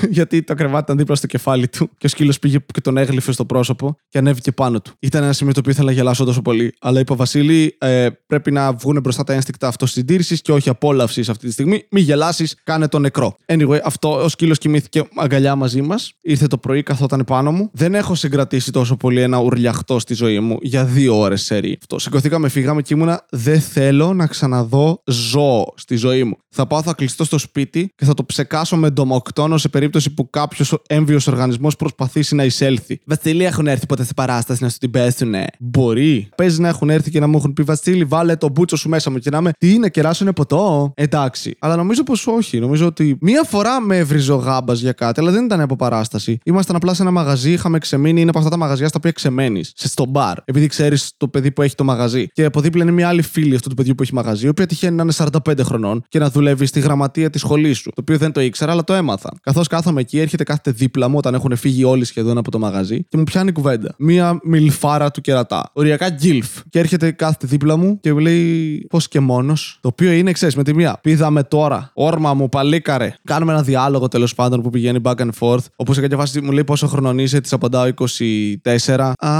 Γιατί 0.09 0.43
το 0.43 0.53
κρεβάτι 0.53 0.83
ήταν 0.83 0.97
δίπλα 0.97 1.15
στο 1.15 1.27
κεφάλι 1.27 1.67
του 1.67 1.89
και 1.97 2.05
ο 2.05 2.09
σκύλος 2.09 2.39
πήγε 2.39 2.57
και 2.73 2.81
τον 2.81 2.97
έγλυφε 2.97 3.31
στο 3.31 3.45
πρόσωπο 3.45 3.95
και 4.09 4.17
ανέβηκε 4.17 4.51
πάνω 4.51 4.81
του. 4.81 4.91
Ήταν 4.99 5.23
ένα 5.23 5.33
σημείο 5.33 5.53
το 5.53 5.59
οποίο 5.59 5.71
ήθελα 5.71 5.87
να 5.87 5.93
γελάσω 5.93 6.23
τόσο 6.25 6.41
πολύ. 6.41 6.73
Αλλά 6.81 6.99
είπα 6.99 7.15
Βασίλη, 7.15 7.75
ε, 7.79 8.07
πρέπει 8.27 8.51
να 8.51 8.73
βγουν 8.73 8.99
μπροστά 9.01 9.23
τα 9.23 9.33
ένστικτα 9.33 9.67
αυτοσυντήρησης 9.67 10.41
και 10.41 10.51
όχι 10.51 10.69
απόλαυσης 10.69 11.29
αυτή 11.29 11.45
τη 11.45 11.51
στιγμή. 11.51 11.85
Μη 11.91 12.01
γελάσεις, 12.01 12.61
κάνε 12.63 12.87
το 12.87 12.99
νεκρό. 12.99 13.37
Anyway, 13.45 13.79
αυτό 13.83 14.23
ο 14.23 14.27
σκύλος 14.27 14.57
κοιμήθηκε 14.57 15.03
αγκαλιά 15.15 15.55
μαζί 15.55 15.81
μας. 15.81 16.13
Ήρθε 16.21 16.47
το 16.47 16.57
πρωί, 16.57 16.83
καθόταν 16.83 17.23
πάνω 17.25 17.51
μου. 17.51 17.69
Δεν 17.73 17.95
έχω 17.95 18.15
συγκρατήσει 18.15 18.71
τόσο 18.71 18.95
πολύ 18.95 19.21
ένα 19.21 19.37
ουρλιαχτό 19.37 19.99
στη 19.99 20.13
ζωή 20.13 20.39
μου 20.39 20.57
για 20.61 20.85
δύο 20.85 21.19
ώρες 21.19 21.41
σερή. 21.41 21.77
Αυτό. 21.81 21.99
Σηκωθήκαμε, 21.99 22.49
φύγαμε 22.49 22.81
και 22.81 22.93
ήμουνα 22.93 23.25
δεν 23.29 23.61
θέλω 23.61 24.13
να 24.13 24.27
ξαναδώ 24.27 25.01
ζώο 25.05 25.73
στη 25.75 25.95
ζωή 25.95 26.23
μου. 26.23 26.37
Θα 26.49 26.67
πάω, 26.67 26.81
θα 26.81 26.93
κλειστώ 26.93 27.23
στο 27.23 27.37
σπίτι 27.37 27.91
και 27.95 28.05
θα 28.05 28.13
το 28.13 28.25
ψεκάσω 28.25 28.77
με 28.77 28.89
ντομοκτόνο 28.89 29.57
σε 29.57 29.69
περίπτωση 29.69 30.13
που 30.13 30.29
κάποιος 30.29 30.77
έμβιος 30.87 31.27
οργανισμός 31.27 31.75
προσπαθήσει 31.75 32.35
να 32.35 32.43
εισέλθει. 32.43 32.99
Βασίλη, 33.05 33.45
έχουν 33.45 33.67
έρθει 33.67 33.85
ποτέ 33.85 34.03
σε 34.03 34.13
παράσταση 34.13 34.63
να 34.63 34.69
σου 34.69 34.77
την 34.77 34.91
πέσουνε. 34.91 35.47
Μπορεί. 35.59 36.29
Παίζει 36.35 36.61
να 36.61 36.67
έχουν 36.67 36.89
έρθει 36.89 37.11
και 37.11 37.19
να 37.19 37.27
μου 37.27 37.37
έχουν 37.37 37.53
πει 37.53 37.63
Βασίλη, 37.63 38.03
βάλε 38.03 38.35
το 38.35 38.49
μπούτσο 38.49 38.75
σου 38.75 38.89
μέσα 38.89 39.11
μου 39.11 39.17
και 39.17 39.29
να 39.29 39.37
είμαι. 39.37 39.51
Τι 39.57 39.73
είναι, 39.73 39.89
κεράσουνε 39.89 40.31
ποτό; 40.31 40.91
Εντάξει. 40.95 41.55
Αλλά 41.59 41.75
νομίζω 41.75 42.03
πως 42.03 42.27
όχι. 42.27 42.59
Νομίζω 42.59 42.85
ότι 42.85 43.17
μία 43.21 43.43
φορά 43.43 43.81
με 43.81 43.97
έβριζε 43.97 44.31
ο 44.31 44.35
γάμπας 44.35 44.79
για 44.79 44.91
κάτι, 44.91 45.19
αλλά 45.19 45.31
δεν 45.31 45.45
ήταν 45.45 45.61
από 45.61 45.75
παράσταση. 45.75 46.37
Ήμασταν 46.43 46.75
απλά 46.75 46.93
σε 46.93 47.01
ένα 47.01 47.11
μαγαζί, 47.11 47.51
είχαμε 47.51 47.77
ξεμείνει. 47.77 48.21
Είναι 48.21 48.29
από 48.29 48.37
αυτά 48.37 48.49
τα 48.49 48.57
μαγαζιά 48.57 48.87
στα 48.87 48.97
οποία 48.97 49.11
ξεμένεις. 49.11 49.71
Σε 49.75 49.87
στο 49.87 50.05
μπαρ. 50.05 50.37
Επειδή 50.45 50.67
ξέρεις 50.67 51.13
το 51.17 51.27
παιδί 51.27 51.51
που 51.51 51.61
έχει 51.61 51.75
το 51.75 51.83
μαγαζί. 51.83 52.27
Και 52.31 52.45
από 52.45 52.61
δίπλα 52.61 52.83
είναι 52.83 52.91
μια 52.91 53.07
άλλη 53.07 53.21
φίλη 53.21 53.55
αυτού 53.55 53.69
του 53.69 53.75
παιδιού 53.75 53.95
που 53.95 54.03
έχει 54.03 54.13
μαγαζί, 54.13 54.45
η 54.45 54.49
οποία 54.49 54.65
τυχαίνει 54.65 54.95
να 54.95 55.03
είναι 55.03 55.13
45 55.15 55.59
χρονών 55.61 56.03
και 56.07 56.19
να 56.19 56.29
δουλεύει 56.29 56.65
στη 56.65 56.79
γραμματεία 56.79 57.29
της 57.29 57.41
σχολής 57.41 57.77
σου. 57.77 57.84
Το 57.89 58.01
οποίο 58.01 58.17
δεν 58.17 58.31
το 58.31 58.41
ήξερα, 58.41 58.71
αλλά 58.71 58.83
το 58.83 58.93
έμαθα. 58.93 59.33
Καθώς 59.41 59.67
κάθομαι 59.67 60.01
εκεί, 60.01 60.19
έρχεται 60.19 60.43
κάθεται 60.43 60.71
δίπλα 60.71 61.07
μου 61.07 61.17
όταν 61.17 61.33
έχουν 61.33 61.55
φύγει 61.55 61.83
όλοι 61.83 62.05
σχεδόν 62.05 62.37
από 62.37 62.51
το 62.51 62.59
μαγαζί 62.59 63.03
και 63.09 63.17
μου 63.17 63.23
πιάνει 63.23 63.51
κουβέντα. 63.51 63.93
Μία 63.97 64.39
μιλφάρα 64.43 65.11
του 65.11 65.21
κερατά. 65.21 65.69
Οριακά 65.73 66.09
γκίλφ. 66.09 66.47
Και 66.69 66.79
έρχεται 66.79 67.11
κάθεται 67.11 67.47
δίπλα 67.47 67.77
μου 67.77 67.99
και 67.99 68.13
μου 68.13 68.19
λέει 68.19 68.85
πώς 68.89 69.07
και 69.07 69.19
μόνος; 69.19 69.77
Το 69.81 69.87
οποίο 69.87 70.11
είναι, 70.11 70.31
ξέρεις, 70.31 70.55
με 70.55 70.63
τη 70.63 70.75
μία. 70.75 70.99
Πήδαμε 71.01 71.43
τώρα. 71.43 71.91
Όρμα 71.93 72.33
μου, 72.33 72.49
παλίκαρε. 72.49 73.15
Κάνουμε 73.23 73.51
ένα 73.51 73.61
διάλογο 73.61 74.07
τέλος 74.07 74.35
πάντων 74.35 74.61
που 74.61 74.69
πηγαίνει 74.69 74.99
back 75.03 75.15
and 75.15 75.29
forth. 75.39 75.63
Όπω 75.75 75.93
σε 75.93 76.01
κάποια 76.01 76.17
φάση 76.17 76.41
μου 76.41 76.51
λέει 76.51 76.63
πόσο 76.63 76.87
χρονών 76.87 77.19
είσαι, 77.19 77.41
της 77.41 77.53
απαντάω 77.53 77.87
24. 77.87 79.13
Α, 79.17 79.31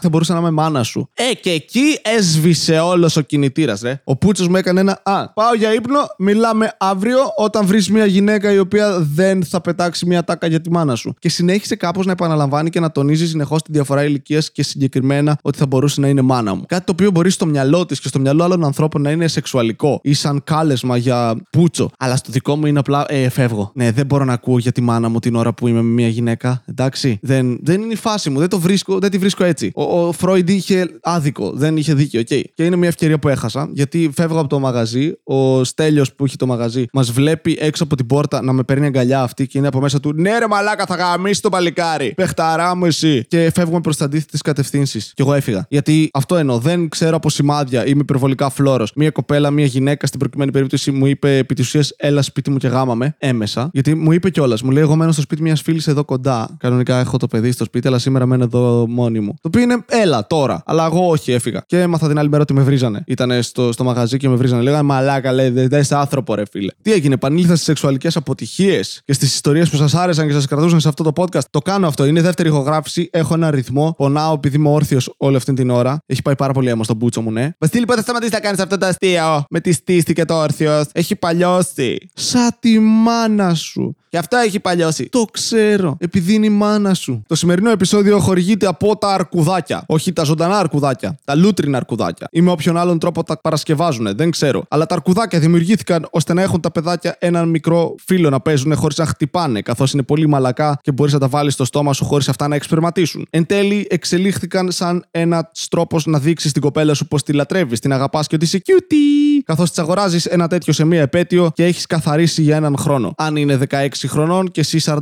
θα 0.00 0.08
μπορούσα 0.10 0.32
να 0.32 0.38
είμαι 0.38 0.50
μάνα 0.50 0.82
σου. 0.82 1.08
Ε, 1.14 1.34
και 1.34 1.50
εκεί 1.50 1.98
έσβησε 2.16 2.78
όλος 2.78 3.16
ο 3.16 3.20
κινητήρας, 3.20 3.80
ρε. 3.80 4.00
Ο 4.04 4.16
Πούτσος 4.16 4.48
μου 4.48 4.56
έκανε 4.56 4.80
ένα 4.80 5.00
Α, 5.04 5.32
πάω 5.32 5.54
για 5.54 5.74
ύπνο, 5.74 5.98
μιλάμε 6.18 6.76
αύριο 6.78 7.18
όταν 7.36 7.55
βρεις 7.64 7.90
μια 7.90 8.06
γυναίκα 8.06 8.52
η 8.52 8.58
οποία 8.58 9.00
δεν 9.00 9.44
θα 9.44 9.60
πετάξει 9.60 10.06
μια 10.06 10.24
τάκα 10.24 10.46
για 10.46 10.60
τη 10.60 10.70
μάνα 10.70 10.94
σου. 10.94 11.14
Και 11.18 11.28
συνέχισε 11.28 11.76
κάπως 11.76 12.06
να 12.06 12.12
επαναλαμβάνει 12.12 12.70
και 12.70 12.80
να 12.80 12.90
τονίζει 12.90 13.28
συνεχώς 13.28 13.62
τη 13.62 13.72
διαφορά 13.72 14.04
ηλικίας 14.04 14.52
και 14.52 14.62
συγκεκριμένα 14.62 15.38
ότι 15.42 15.58
θα 15.58 15.66
μπορούσε 15.66 16.00
να 16.00 16.08
είναι 16.08 16.22
μάνα 16.22 16.54
μου. 16.54 16.64
Κάτι 16.66 16.84
το 16.84 16.92
οποίο 16.92 17.10
μπορεί 17.10 17.30
στο 17.30 17.46
μυαλό 17.46 17.86
της 17.86 18.00
και 18.00 18.08
στο 18.08 18.18
μυαλό 18.18 18.44
άλλων 18.44 18.64
ανθρώπων 18.64 19.02
να 19.02 19.10
είναι 19.10 19.28
σεξουαλικό 19.28 20.00
ή 20.02 20.14
σαν 20.14 20.40
κάλεσμα 20.44 20.96
για 20.96 21.36
πούτσο. 21.50 21.90
Αλλά 21.98 22.16
στο 22.16 22.32
δικό 22.32 22.56
μου 22.56 22.66
είναι 22.66 22.78
απλά, 22.78 23.04
ε, 23.08 23.28
φεύγω. 23.28 23.70
Ναι, 23.74 23.90
δεν 23.90 24.06
μπορώ 24.06 24.24
να 24.24 24.32
ακούω 24.32 24.58
για 24.58 24.72
τη 24.72 24.80
μάνα 24.80 25.08
μου 25.08 25.18
την 25.18 25.34
ώρα 25.34 25.54
που 25.54 25.68
είμαι 25.68 25.82
με 25.82 25.92
μια 25.92 26.08
γυναίκα. 26.08 26.62
Εντάξει. 26.66 27.18
Δεν, 27.22 27.58
δεν 27.62 27.82
είναι 27.82 27.92
η 27.92 27.96
φάση 27.96 28.30
μου. 28.30 28.38
Δεν 28.38 28.48
το 28.48 28.58
βρίσκω, 28.58 28.98
δεν 28.98 29.10
τη 29.10 29.18
βρίσκω 29.18 29.44
έτσι. 29.44 29.70
Ο, 29.74 30.06
ο 30.06 30.12
Φρόιντ 30.12 30.48
είχε 30.48 30.98
άδικο. 31.02 31.52
Δεν 31.54 31.76
είχε 31.76 31.94
δίκιο. 31.94 32.20
Okay. 32.20 32.42
Και 32.54 32.64
είναι 32.64 32.76
μια 32.76 32.88
ευκαιρία 32.88 33.18
που 33.18 33.28
έχασα. 33.28 33.68
Γιατί 33.72 34.10
φεύγω 34.14 34.38
από 34.38 34.48
το 34.48 34.58
μαγαζί. 34.58 35.12
Ο 35.24 35.64
Στέλιος 35.64 36.14
που 36.14 36.24
έχει 36.24 36.36
το 36.36 36.46
μαγαζί 36.46 36.84
μας 36.92 37.10
βλέπει 37.10 37.45
βλέπει 37.46 37.66
έξω 37.66 37.84
από 37.84 37.96
την 37.96 38.06
πόρτα 38.06 38.42
να 38.42 38.52
με 38.52 38.62
παίρνει 38.62 38.86
αγκαλιά 38.86 39.22
αυτή 39.22 39.46
και 39.46 39.58
είναι 39.58 39.66
από 39.66 39.80
μέσα 39.80 40.00
του 40.00 40.12
Ναι, 40.14 40.38
ρε 40.38 40.46
Μαλάκα, 40.46 40.86
θα 40.86 40.94
γαμίσει 40.94 41.42
το 41.42 41.48
παλικάρι. 41.48 42.14
Πεχταρά 42.16 42.76
μου 42.76 42.84
εσύ. 42.84 43.24
Και 43.28 43.50
φεύγουμε 43.54 43.80
προς 43.80 43.96
τις 43.96 44.04
αντίθετες 44.04 44.40
κατευθύνσεις. 44.42 45.12
Και 45.14 45.22
εγώ 45.22 45.34
έφυγα. 45.34 45.66
Γιατί 45.68 46.10
αυτό 46.12 46.36
εννοώ. 46.36 46.58
Δεν 46.58 46.88
ξέρω 46.88 47.16
από 47.16 47.30
σημάδια. 47.30 47.86
Είμαι 47.86 48.00
υπερβολικά 48.00 48.50
φλόρο. 48.50 48.86
Μία 48.94 49.10
κοπέλα, 49.10 49.50
μία 49.50 49.64
γυναίκα 49.64 50.06
στην 50.06 50.18
προκειμένη 50.18 50.50
περίπτωση 50.50 50.90
μου 50.90 51.06
είπε 51.06 51.36
επί 51.36 51.54
της 51.54 51.66
ουσίας 51.66 51.92
Έλα 51.96 52.22
σπίτι 52.22 52.50
μου 52.50 52.56
και 52.56 52.68
γάμαμε. 52.68 53.14
Έμεσα. 53.18 53.70
Γιατί 53.72 53.94
μου 53.94 54.12
είπε 54.12 54.30
κιόλας. 54.30 54.62
Μου 54.62 54.70
λέει 54.70 54.82
Εγώ 54.82 54.96
μένω 54.96 55.12
στο 55.12 55.20
σπίτι 55.20 55.42
μιας 55.42 55.62
φίλης 55.62 55.86
εδώ 55.86 56.04
κοντά. 56.04 56.56
Κανονικά 56.58 56.98
έχω 56.98 57.16
το 57.16 57.26
παιδί 57.26 57.52
στο 57.52 57.64
σπίτι, 57.64 57.88
αλλά 57.88 57.98
σήμερα 57.98 58.26
μένω 58.26 58.44
εδώ 58.44 58.86
μόνη 58.88 59.20
μου. 59.20 59.34
Το 59.40 59.48
οποίο 59.48 59.60
είναι 59.60 59.84
Έλα 59.86 60.26
τώρα. 60.26 60.62
Αλλά 60.66 60.84
εγώ 60.84 61.08
όχι, 61.08 61.32
έφυγα. 61.32 61.62
Και 61.66 61.80
έμαθα 61.80 62.08
την 62.08 62.18
άλλη 62.18 62.28
μέρα 62.28 62.42
ότι 62.42 62.54
με 62.54 62.62
βρίζανε. 62.62 63.02
Ήταν 63.06 63.42
στο, 63.42 63.72
στο 63.72 63.84
μαγαζί 63.84 64.16
και 64.16 64.28
με 64.28 64.34
βρίζανε. 64.34 64.62
Λέγανε 64.62 64.82
Μαλάκα, 64.82 65.32
λέει, 65.32 65.48
δεν 65.48 65.68
δεν 65.68 65.80
είσαι 65.80 65.96
άνθρωπο, 65.96 66.34
ρε 66.34 66.42
φίλε. 66.50 66.72
Τι 66.82 66.92
έγινε, 66.92 67.16
επανήλθα 67.36 67.54
στις 67.54 67.66
σεξουαλικές 67.66 68.16
αποτυχίες 68.16 69.00
και 69.04 69.12
στις 69.12 69.34
ιστορίες 69.34 69.70
που 69.70 69.76
σας 69.76 69.94
άρεσαν 69.94 70.26
και 70.26 70.32
σας 70.32 70.46
κρατούσαν 70.46 70.80
σε 70.80 70.88
αυτό 70.88 71.02
το 71.02 71.12
podcast. 71.16 71.44
Το 71.50 71.58
κάνω 71.58 71.86
αυτό. 71.86 72.04
Είναι 72.04 72.20
δεύτερη 72.20 72.48
ηχογράφηση. 72.48 73.08
Έχω 73.12 73.34
ένα 73.34 73.50
ρυθμό. 73.50 73.94
Πονάω 73.96 74.34
επειδή 74.34 74.56
είμαι 74.56 74.68
όρθιος 74.68 75.14
όλη 75.16 75.36
αυτή 75.36 75.52
την 75.52 75.70
ώρα. 75.70 75.98
Έχει 76.06 76.22
πάει 76.22 76.36
πάρα 76.36 76.52
πολύ 76.52 76.68
αίμα 76.68 76.84
στον 76.84 76.96
μπούτσο 76.96 77.20
μου, 77.20 77.30
ναι. 77.30 77.50
Βασίλη, 77.58 77.84
πότε 77.84 78.00
σταματήσει 78.00 78.32
να 78.32 78.40
κάνεις 78.40 78.60
αυτό 78.60 78.78
το 78.78 78.86
αστείο. 78.86 79.44
Με 79.50 79.60
τη 79.60 79.72
στήστη 79.72 80.12
και 80.12 80.24
το 80.24 80.34
όρθιος. 80.34 80.86
Έχει 80.92 81.16
παλιώσει. 81.16 81.98
Σαν 82.14 82.50
τη 82.60 82.78
μάνα 82.78 83.54
σου. 83.54 83.96
Και 84.16 84.22
αυτό 84.22 84.36
έχει 84.36 84.60
παλιώσει. 84.60 85.08
Το 85.08 85.24
ξέρω. 85.32 85.96
Επειδή 86.00 86.34
είναι 86.34 86.46
η 86.46 86.50
μάνα 86.50 86.94
σου. 86.94 87.22
Το 87.26 87.34
σημερινό 87.34 87.70
επεισόδιο 87.70 88.18
χορηγείται 88.18 88.66
από 88.66 88.96
τα 88.96 89.08
αρκουδάκια. 89.08 89.84
Όχι 89.86 90.12
τα 90.12 90.24
ζωντανά 90.24 90.58
αρκουδάκια. 90.58 91.18
Τα 91.24 91.34
λούτρινα 91.34 91.76
αρκουδάκια. 91.76 92.28
Ή 92.30 92.40
με 92.40 92.50
όποιον 92.50 92.76
άλλον 92.76 92.98
τρόπο 92.98 93.22
τα 93.22 93.40
παρασκευάζουν. 93.40 94.16
Δεν 94.16 94.30
ξέρω. 94.30 94.64
Αλλά 94.68 94.86
τα 94.86 94.94
αρκουδάκια 94.94 95.38
δημιουργήθηκαν 95.38 96.08
ώστε 96.10 96.32
να 96.32 96.42
έχουν 96.42 96.60
τα 96.60 96.70
παιδάκια 96.70 97.16
έναν 97.18 97.48
μικρό 97.48 97.94
φίλο 98.04 98.30
να 98.30 98.40
παίζουν 98.40 98.76
χωρίς 98.76 98.96
να 98.96 99.06
χτυπάνε. 99.06 99.60
Καθώς 99.60 99.92
είναι 99.92 100.02
πολύ 100.02 100.26
μαλακά 100.26 100.78
και 100.82 100.92
μπορείς 100.92 101.12
να 101.12 101.18
τα 101.18 101.28
βάλεις 101.28 101.52
στο 101.52 101.64
στόμα 101.64 101.92
σου 101.92 102.04
χωρίς 102.04 102.28
αυτά 102.28 102.48
να 102.48 102.54
εξπερματίσουν. 102.54 103.26
Εν 103.30 103.46
τέλει, 103.46 103.86
εξελίχθηκαν 103.90 104.70
σαν 104.72 105.04
ένας 105.10 105.66
τρόπος 105.70 106.06
να 106.06 106.18
δείξεις 106.18 106.50
στην 106.50 106.62
κοπέλα 106.62 106.94
σου 106.94 107.06
πω 107.06 107.22
τη 107.22 107.32
λατρεύεις, 107.32 107.80
την 107.80 107.92
αγαπάς 107.92 108.26
και 108.26 108.34
ότι 108.34 108.44
είσαι 108.44 108.62
cutie. 108.66 109.42
Καθώς 109.44 109.68
της 109.68 109.78
αγοράζεις 109.78 110.26
ένα 110.26 110.48
τέτοιο 110.48 110.72
σε 110.72 110.84
μία 110.84 111.00
επέτειο 111.00 111.50
και 111.54 111.64
έχεις 111.64 111.86
καθαρίσει 111.86 112.42
για 112.42 112.56
έναν 112.56 112.76
χρόνο. 112.78 113.12
Αν 113.16 113.36
είναι 113.36 113.56
16 113.56 114.05
χρονών 114.06 114.50
και 114.50 114.60
εσύ 114.60 114.80
45. 114.84 115.00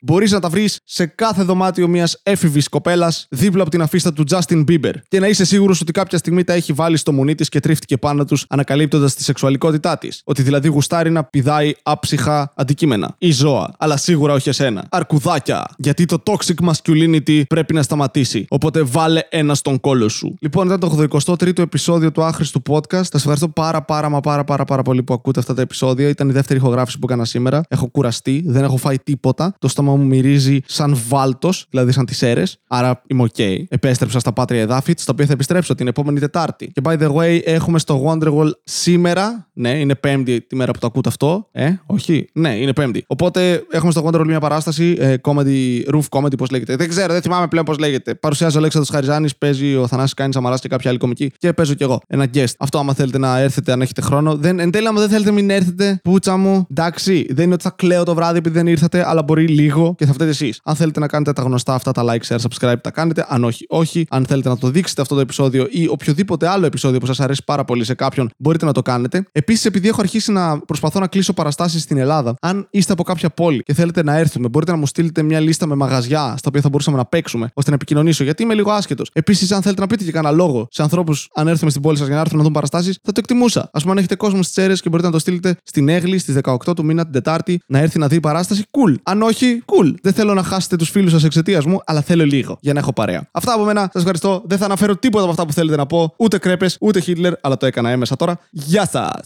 Μπορείς 0.00 0.30
να 0.32 0.40
τα 0.40 0.48
βρεις 0.48 0.80
σε 0.84 1.06
κάθε 1.06 1.42
δωμάτιο 1.42 1.88
μιας 1.88 2.20
έφηβης 2.22 2.68
κοπέλας 2.68 3.26
δίπλα 3.30 3.62
από 3.62 3.70
την 3.70 3.82
αφίστα 3.82 4.12
του 4.12 4.24
Justin 4.30 4.64
Bieber. 4.68 4.92
Και 5.08 5.20
να 5.20 5.28
είσαι 5.28 5.44
σίγουρος 5.44 5.80
ότι 5.80 5.92
κάποια 5.92 6.18
στιγμή 6.18 6.44
τα 6.44 6.52
έχει 6.52 6.72
βάλει 6.72 6.96
στο 6.96 7.12
μουνί 7.12 7.34
της 7.34 7.48
και 7.48 7.60
τρίφτηκε 7.60 7.96
πάνω 7.96 8.24
τους 8.24 8.44
ανακαλύπτοντας 8.48 9.14
τη 9.14 9.22
σεξουαλικότητά 9.22 9.98
της. 9.98 10.20
Ότι 10.24 10.42
δηλαδή 10.42 10.68
γουστάρει 10.68 11.10
να 11.10 11.24
πηδάει 11.24 11.72
άψυχα 11.82 12.52
αντικείμενα 12.56 13.14
ή 13.18 13.30
ζώα. 13.30 13.74
Αλλά 13.78 13.96
σίγουρα 13.96 14.32
όχι 14.32 14.48
εσένα. 14.48 14.86
Αρκουδάκια. 14.90 15.64
Γιατί 15.78 16.04
το 16.04 16.22
toxic 16.26 16.70
masculinity 16.70 17.42
πρέπει 17.46 17.74
να 17.74 17.82
σταματήσει. 17.82 18.44
Οπότε 18.48 18.82
βάλε 18.82 19.20
ένα 19.28 19.54
στον 19.54 19.80
κόλο 19.80 20.08
σου. 20.08 20.36
Λοιπόν, 20.40 20.66
ήταν 20.66 20.80
το 20.80 21.06
83ο 21.26 21.58
επεισόδιο 21.58 22.12
του 22.12 22.22
άχρηστου 22.22 22.62
podcast. 22.68 22.82
Θα 22.88 23.04
σας 23.04 23.20
ευχαριστώ 23.20 23.48
πάρα 23.48 23.82
πάρα 23.82 24.08
μα 24.08 24.20
πάρα 24.20 24.44
πάρα 24.44 24.64
πάρα 24.64 24.82
πολύ 24.82 25.02
που 25.02 25.14
ακούτε 25.14 25.40
αυτά 25.40 25.54
τα 25.54 25.62
επεισόδια. 25.62 26.08
Ήταν 26.08 26.28
η 26.28 26.32
δεύτερη 26.32 26.58
ηχογράφηση 26.58 26.98
που 26.98 27.06
έκανα 27.06 27.24
σήμερα. 27.24 27.62
Έχω 27.68 27.86
κουραστεί, 27.86 28.43
δεν 28.46 28.64
έχω 28.64 28.76
φάει 28.76 28.98
τίποτα. 28.98 29.54
Το 29.58 29.68
στόμα 29.68 29.96
μου 29.96 30.04
μυρίζει 30.04 30.58
σαν 30.66 30.98
βάλτος, 31.08 31.66
δηλαδή 31.70 31.92
σαν 31.92 32.04
τις 32.04 32.22
αίρε. 32.22 32.42
Άρα 32.68 33.02
είμαι 33.06 33.22
οκ. 33.22 33.38
Επέστρεψα 33.68 34.18
στα 34.18 34.32
πάτρια 34.32 34.60
εδάφη, 34.60 34.94
στα 34.96 35.12
οποία 35.12 35.26
θα 35.26 35.32
επιστρέψω 35.32 35.74
την 35.74 35.86
επόμενη 35.86 36.20
Τετάρτη. 36.20 36.70
Και 36.72 36.80
by 36.84 36.98
the 36.98 37.14
way, 37.14 37.40
έχουμε 37.44 37.78
στο 37.78 38.04
Wonderwall 38.06 38.50
σήμερα. 38.64 39.48
Ναι, 39.52 39.70
είναι 39.70 39.94
Πέμπτη 39.94 40.40
τη 40.40 40.56
μέρα 40.56 40.72
που 40.72 40.78
το 40.78 40.86
ακούτε 40.86 41.08
αυτό. 41.08 41.48
Ε, 41.52 41.70
όχι. 41.86 42.28
Ναι, 42.32 42.56
είναι 42.56 42.72
Πέμπτη. 42.72 43.04
Οπότε 43.06 43.64
έχουμε 43.70 43.90
στο 43.90 44.06
Wonderwall 44.06 44.26
μια 44.26 44.40
παράσταση. 44.40 44.96
Ε, 44.98 45.14
comedy, 45.22 45.84
roof 45.92 46.08
comedy, 46.08 46.36
πώς 46.38 46.50
λέγεται. 46.50 46.76
Δεν 46.76 46.88
ξέρω, 46.88 47.12
δεν 47.12 47.22
θυμάμαι 47.22 47.48
πλέον 47.48 47.64
πώς 47.64 47.78
λέγεται. 47.78 48.14
Παρουσιάζει 48.14 48.56
ο 48.56 48.58
Αλέξανδρος 48.58 48.94
Χαριζάνης, 48.94 49.36
παίζει 49.36 49.76
ο 49.76 49.86
Θανάσης 49.86 50.14
Κάνης 50.14 50.34
Σαμαράς 50.34 50.60
και 50.60 50.68
κάποια 50.68 50.90
άλλη 50.90 50.98
κωμική. 50.98 51.32
Και 51.38 51.52
παίζω 51.52 51.74
κι 51.74 51.82
εγώ. 51.82 52.00
Ένα 52.06 52.26
guest. 52.34 52.52
Αυτό 52.58 52.78
άμα 52.78 52.94
θέλετε 52.94 53.18
να 53.18 53.38
έρθετε, 53.38 53.72
αν 53.72 53.82
έχετε 53.82 54.00
χρόνο. 54.00 54.36
Δεν, 54.36 54.58
εν 54.58 54.70
τέλει, 54.70 54.86
άμα 54.86 55.00
δεν 55.00 55.08
θέλετε, 55.08 55.30
μην 55.30 55.50
έρθετε. 55.50 56.00
Πούτσα 56.02 56.36
μου. 56.36 56.66
Εντάξει, 56.70 57.26
δεν 57.30 57.44
είναι 57.44 57.54
ότι 57.54 57.62
θα 57.62 57.70
κλαίω 57.76 58.04
το 58.04 58.14
βράδυ 58.14 58.23
επειδή 58.28 58.54
δεν 58.54 58.66
ήρθατε, 58.66 59.08
αλλά 59.08 59.22
μπορεί 59.22 59.46
λίγο 59.46 59.94
και 59.98 60.06
θα 60.06 60.12
φταίτε 60.12 60.30
εσείς. 60.30 60.60
Αν 60.64 60.74
θέλετε 60.74 61.00
να 61.00 61.06
κάνετε 61.06 61.32
τα 61.32 61.42
γνωστά 61.42 61.74
αυτά 61.74 61.92
τα 61.92 62.04
like, 62.06 62.26
share, 62.28 62.38
subscribe, 62.38 62.80
τα 62.80 62.90
κάνετε. 62.90 63.26
Αν 63.28 63.44
όχι, 63.44 63.64
όχι. 63.68 64.06
Αν 64.10 64.26
θέλετε 64.26 64.48
να 64.48 64.58
το 64.58 64.68
δείξετε 64.68 65.02
αυτό 65.02 65.14
το 65.14 65.20
επεισόδιο 65.20 65.66
ή 65.70 65.88
οποιοδήποτε 65.88 66.48
άλλο 66.48 66.66
επεισόδιο 66.66 66.98
που 66.98 67.06
σας 67.06 67.20
αρέσει 67.20 67.42
πάρα 67.44 67.64
πολύ 67.64 67.84
σε 67.84 67.94
κάποιον, 67.94 68.30
μπορείτε 68.38 68.64
να 68.64 68.72
το 68.72 68.82
κάνετε. 68.82 69.24
Επίσης, 69.32 69.64
επειδή 69.64 69.88
έχω 69.88 70.00
αρχίσει 70.00 70.32
να 70.32 70.58
προσπαθώ 70.58 71.00
να 71.00 71.06
κλείσω 71.06 71.32
παραστάσεις 71.32 71.82
στην 71.82 71.98
Ελλάδα, 71.98 72.34
αν 72.40 72.66
είστε 72.70 72.92
από 72.92 73.02
κάποια 73.02 73.30
πόλη 73.30 73.62
και 73.62 73.74
θέλετε 73.74 74.02
να 74.02 74.16
έρθουμε, 74.16 74.48
μπορείτε 74.48 74.70
να 74.72 74.76
μου 74.78 74.86
στείλετε 74.86 75.22
μια 75.22 75.40
λίστα 75.40 75.66
με 75.66 75.74
μαγαζιά 75.74 76.34
στα 76.38 76.48
οποία 76.48 76.60
θα 76.60 76.68
μπορούσαμε 76.68 76.96
να 76.96 77.04
παίξουμε, 77.04 77.50
ώστε 77.54 77.70
να 77.70 77.76
επικοινωνήσω, 77.76 78.24
γιατί 78.24 78.42
είμαι 78.42 78.54
λίγο 78.54 78.70
άσχετος. 78.70 79.10
Επίσης, 79.12 79.52
αν 79.52 79.62
θέλετε 79.62 79.80
να 79.80 79.86
πείτε 79.86 80.04
και 80.04 80.12
κανένα 80.12 80.34
λόγο 80.34 80.68
σε 80.70 80.82
ανθρώπους, 80.82 81.28
αν 81.34 81.48
έρθουμε 81.48 81.70
στην 81.70 81.82
πόλη 81.82 81.96
σας 81.96 82.06
για 82.06 82.14
να 82.14 82.20
έρθουν 82.20 82.36
να 82.36 82.42
δουν 82.42 82.52
παραστάσεις, 82.52 82.98
θα 83.02 83.12
το 83.12 83.20
εκτιμούσα. 83.20 83.70
Α 83.72 83.78
πούμε, 83.78 83.90
αν 83.90 83.98
έχετε 83.98 84.14
κόσμο 84.16 84.42
στις 84.42 84.54
τσέρες 84.54 84.80
και 84.80 84.88
μπορείτε 84.88 85.08
να 85.08 85.14
το 85.14 85.20
στείλετε 85.20 85.56
στην 85.62 85.88
Έγλη 85.88 86.18
στις 86.18 86.34
18 86.42 86.56
του 86.76 86.84
μήνα 86.84 87.02
την 87.02 87.12
Τετάρτη 87.12 87.60
να 87.66 87.78
έρθει 87.78 87.98
να 87.98 88.08
δει 88.08 88.13
παράσταση, 88.20 88.64
cool. 88.70 88.94
Αν 89.02 89.22
όχι, 89.22 89.62
cool. 89.66 89.94
Δεν 90.02 90.12
θέλω 90.12 90.34
να 90.34 90.42
χάσετε 90.42 90.76
τους 90.76 90.90
φίλους 90.90 91.10
σας 91.10 91.24
εξαιτίας 91.24 91.64
μου, 91.64 91.80
αλλά 91.84 92.00
θέλω 92.00 92.24
λίγο 92.24 92.58
για 92.60 92.72
να 92.72 92.78
έχω 92.78 92.92
παρέα. 92.92 93.28
Αυτά 93.30 93.54
από 93.54 93.64
μένα. 93.64 93.80
Σας 93.80 94.00
ευχαριστώ. 94.00 94.42
Δεν 94.46 94.58
θα 94.58 94.64
αναφέρω 94.64 94.96
τίποτα 94.96 95.22
από 95.22 95.32
αυτά 95.32 95.46
που 95.46 95.52
θέλετε 95.52 95.76
να 95.76 95.86
πω. 95.86 96.14
Ούτε 96.16 96.38
κρέπες, 96.38 96.76
ούτε 96.80 97.00
Χίτλερ, 97.00 97.32
αλλά 97.40 97.56
το 97.56 97.66
έκανα 97.66 97.90
έμεσα 97.90 98.16
τώρα. 98.16 98.38
Γεια 98.50 98.86
σας! 98.86 99.20